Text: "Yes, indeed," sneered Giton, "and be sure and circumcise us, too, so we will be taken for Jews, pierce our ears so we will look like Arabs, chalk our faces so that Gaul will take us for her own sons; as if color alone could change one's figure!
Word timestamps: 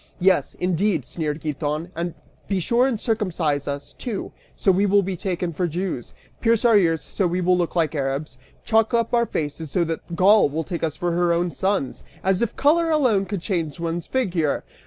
"Yes, 0.19 0.55
indeed," 0.55 1.05
sneered 1.05 1.41
Giton, 1.41 1.91
"and 1.95 2.15
be 2.47 2.59
sure 2.59 2.87
and 2.87 2.99
circumcise 2.99 3.67
us, 3.67 3.93
too, 3.93 4.31
so 4.55 4.71
we 4.71 4.87
will 4.87 5.03
be 5.03 5.15
taken 5.15 5.53
for 5.53 5.67
Jews, 5.67 6.11
pierce 6.39 6.65
our 6.65 6.75
ears 6.75 7.01
so 7.03 7.27
we 7.27 7.39
will 7.39 7.55
look 7.55 7.75
like 7.75 7.93
Arabs, 7.93 8.39
chalk 8.63 8.95
our 8.95 9.27
faces 9.27 9.69
so 9.69 9.83
that 9.83 10.15
Gaul 10.15 10.49
will 10.49 10.63
take 10.63 10.81
us 10.83 10.95
for 10.95 11.11
her 11.11 11.31
own 11.31 11.51
sons; 11.51 12.03
as 12.23 12.41
if 12.41 12.55
color 12.55 12.89
alone 12.89 13.25
could 13.27 13.41
change 13.43 13.79
one's 13.79 14.07
figure! 14.07 14.63